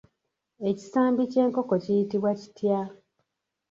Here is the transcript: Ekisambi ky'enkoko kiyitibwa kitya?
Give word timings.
Ekisambi 0.69 1.23
ky'enkoko 1.31 1.73
kiyitibwa 1.83 2.31
kitya? 2.41 2.79